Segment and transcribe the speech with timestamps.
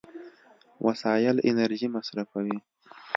[0.85, 2.57] وسایل انرژي مصرفوي.